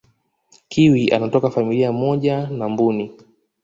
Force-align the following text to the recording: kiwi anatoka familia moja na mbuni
kiwi 0.69 1.09
anatoka 1.11 1.49
familia 1.49 1.91
moja 1.91 2.47
na 2.47 2.69
mbuni 2.69 3.17